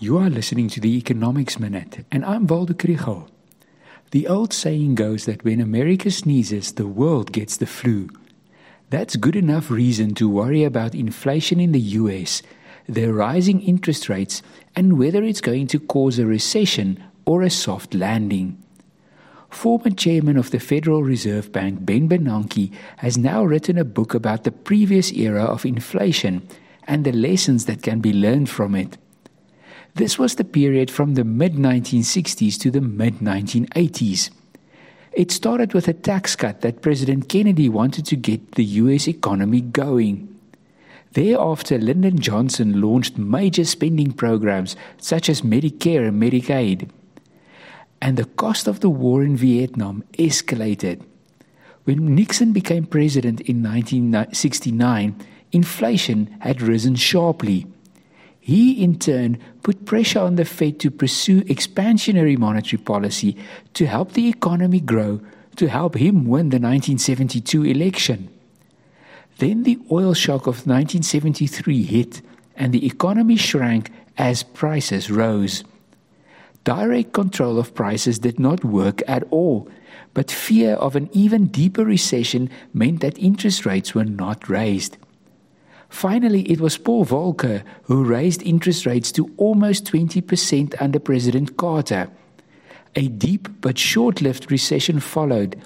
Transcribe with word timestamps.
You 0.00 0.16
are 0.18 0.30
listening 0.30 0.68
to 0.68 0.80
the 0.80 0.96
Economics 0.96 1.58
Minute, 1.58 2.06
and 2.12 2.24
I'm 2.24 2.46
Waldo 2.46 2.72
Krugell. 2.72 3.28
The 4.12 4.28
old 4.28 4.52
saying 4.52 4.94
goes 4.94 5.24
that 5.24 5.42
when 5.42 5.60
America 5.60 6.12
sneezes, 6.12 6.74
the 6.74 6.86
world 6.86 7.32
gets 7.32 7.56
the 7.56 7.66
flu. 7.66 8.08
That's 8.90 9.16
good 9.16 9.34
enough 9.34 9.72
reason 9.72 10.14
to 10.14 10.30
worry 10.30 10.62
about 10.62 10.94
inflation 10.94 11.58
in 11.58 11.72
the 11.72 11.80
US, 11.80 12.42
the 12.88 13.12
rising 13.12 13.60
interest 13.60 14.08
rates, 14.08 14.40
and 14.76 15.00
whether 15.00 15.24
it's 15.24 15.40
going 15.40 15.66
to 15.66 15.80
cause 15.80 16.20
a 16.20 16.26
recession 16.26 17.02
or 17.26 17.42
a 17.42 17.50
soft 17.50 17.92
landing. 17.92 18.56
Former 19.50 19.90
chairman 19.90 20.36
of 20.36 20.52
the 20.52 20.60
Federal 20.60 21.02
Reserve 21.02 21.50
Bank, 21.50 21.84
Ben 21.84 22.08
Bernanke, 22.08 22.70
has 22.98 23.18
now 23.18 23.42
written 23.42 23.76
a 23.76 23.84
book 23.84 24.14
about 24.14 24.44
the 24.44 24.52
previous 24.52 25.10
era 25.10 25.42
of 25.42 25.66
inflation 25.66 26.46
and 26.86 27.04
the 27.04 27.10
lessons 27.10 27.64
that 27.64 27.82
can 27.82 27.98
be 27.98 28.12
learned 28.12 28.48
from 28.48 28.76
it. 28.76 28.96
This 29.98 30.16
was 30.16 30.36
the 30.36 30.44
period 30.44 30.92
from 30.92 31.14
the 31.14 31.24
mid 31.24 31.54
1960s 31.54 32.56
to 32.60 32.70
the 32.70 32.80
mid 32.80 33.18
1980s. 33.18 34.30
It 35.12 35.32
started 35.32 35.74
with 35.74 35.88
a 35.88 35.92
tax 35.92 36.36
cut 36.36 36.60
that 36.60 36.82
President 36.82 37.28
Kennedy 37.28 37.68
wanted 37.68 38.06
to 38.06 38.14
get 38.14 38.52
the 38.52 38.64
US 38.64 39.08
economy 39.08 39.60
going. 39.60 40.32
Thereafter, 41.14 41.78
Lyndon 41.78 42.20
Johnson 42.20 42.80
launched 42.80 43.18
major 43.18 43.64
spending 43.64 44.12
programs 44.12 44.76
such 44.98 45.28
as 45.28 45.42
Medicare 45.42 46.06
and 46.06 46.22
Medicaid. 46.22 46.88
And 48.00 48.16
the 48.16 48.26
cost 48.26 48.68
of 48.68 48.78
the 48.78 48.90
war 48.90 49.24
in 49.24 49.36
Vietnam 49.36 50.04
escalated. 50.16 51.02
When 51.82 52.14
Nixon 52.14 52.52
became 52.52 52.86
president 52.86 53.40
in 53.40 53.64
1969, 53.64 55.16
inflation 55.50 56.36
had 56.38 56.62
risen 56.62 56.94
sharply. 56.94 57.66
He, 58.48 58.82
in 58.82 58.98
turn, 58.98 59.36
put 59.62 59.84
pressure 59.84 60.20
on 60.20 60.36
the 60.36 60.46
Fed 60.46 60.80
to 60.80 60.90
pursue 60.90 61.42
expansionary 61.42 62.38
monetary 62.38 62.82
policy 62.82 63.36
to 63.74 63.86
help 63.86 64.12
the 64.12 64.26
economy 64.26 64.80
grow, 64.80 65.20
to 65.56 65.68
help 65.68 65.96
him 65.96 66.24
win 66.24 66.48
the 66.48 66.56
1972 66.56 67.62
election. 67.64 68.30
Then 69.36 69.64
the 69.64 69.78
oil 69.92 70.14
shock 70.14 70.46
of 70.46 70.64
1973 70.66 71.82
hit, 71.82 72.22
and 72.56 72.72
the 72.72 72.86
economy 72.86 73.36
shrank 73.36 73.90
as 74.16 74.44
prices 74.44 75.10
rose. 75.10 75.62
Direct 76.64 77.12
control 77.12 77.58
of 77.58 77.74
prices 77.74 78.18
did 78.18 78.40
not 78.40 78.64
work 78.64 79.02
at 79.06 79.24
all, 79.30 79.68
but 80.14 80.30
fear 80.30 80.72
of 80.76 80.96
an 80.96 81.10
even 81.12 81.48
deeper 81.48 81.84
recession 81.84 82.48
meant 82.72 83.00
that 83.02 83.18
interest 83.18 83.66
rates 83.66 83.94
were 83.94 84.06
not 84.06 84.48
raised. 84.48 84.96
Finally, 85.88 86.42
it 86.42 86.60
was 86.60 86.76
Paul 86.76 87.04
Volcker 87.04 87.62
who 87.84 88.04
raised 88.04 88.42
interest 88.42 88.86
rates 88.86 89.10
to 89.12 89.32
almost 89.36 89.84
20% 89.86 90.80
under 90.80 90.98
President 90.98 91.56
Carter. 91.56 92.10
A 92.94 93.08
deep 93.08 93.48
but 93.60 93.78
short 93.78 94.20
lived 94.20 94.50
recession 94.50 95.00
followed, 95.00 95.60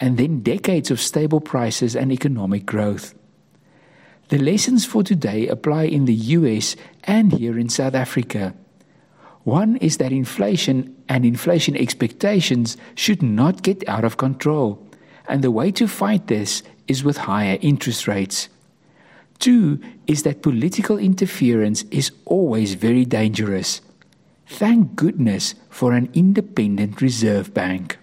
and 0.00 0.16
then 0.16 0.40
decades 0.40 0.90
of 0.90 1.00
stable 1.00 1.40
prices 1.40 1.96
and 1.96 2.12
economic 2.12 2.66
growth. 2.66 3.14
The 4.28 4.38
lessons 4.38 4.84
for 4.84 5.02
today 5.02 5.48
apply 5.48 5.84
in 5.84 6.04
the 6.04 6.14
US 6.14 6.76
and 7.04 7.32
here 7.32 7.58
in 7.58 7.68
South 7.68 7.94
Africa. 7.94 8.54
One 9.44 9.76
is 9.76 9.96
that 9.96 10.12
inflation 10.12 10.94
and 11.08 11.24
inflation 11.24 11.74
expectations 11.76 12.76
should 12.94 13.22
not 13.22 13.62
get 13.62 13.88
out 13.88 14.04
of 14.04 14.18
control, 14.18 14.86
and 15.26 15.42
the 15.42 15.50
way 15.50 15.72
to 15.72 15.88
fight 15.88 16.26
this 16.26 16.62
is 16.86 17.02
with 17.02 17.16
higher 17.16 17.58
interest 17.62 18.06
rates. 18.06 18.50
Two 19.38 19.80
is 20.06 20.22
that 20.24 20.42
political 20.42 20.98
interference 20.98 21.82
is 21.90 22.10
always 22.24 22.74
very 22.74 23.04
dangerous. 23.04 23.80
Thank 24.46 24.96
goodness 24.96 25.54
for 25.68 25.92
an 25.92 26.10
independent 26.14 27.00
reserve 27.00 27.54
bank. 27.54 27.98